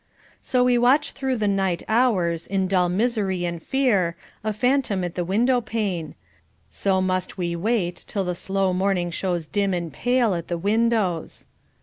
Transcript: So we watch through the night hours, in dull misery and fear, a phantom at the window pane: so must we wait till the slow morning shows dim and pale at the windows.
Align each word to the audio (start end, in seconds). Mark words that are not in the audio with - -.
So 0.41 0.63
we 0.63 0.79
watch 0.79 1.11
through 1.11 1.35
the 1.35 1.47
night 1.47 1.83
hours, 1.87 2.47
in 2.47 2.67
dull 2.67 2.89
misery 2.89 3.45
and 3.45 3.61
fear, 3.61 4.15
a 4.43 4.51
phantom 4.51 5.03
at 5.03 5.13
the 5.13 5.23
window 5.23 5.61
pane: 5.61 6.15
so 6.71 7.01
must 7.03 7.37
we 7.37 7.55
wait 7.55 8.03
till 8.07 8.23
the 8.23 8.33
slow 8.33 8.73
morning 8.73 9.11
shows 9.11 9.45
dim 9.45 9.75
and 9.75 9.93
pale 9.93 10.33
at 10.33 10.47
the 10.47 10.57
windows. 10.57 11.45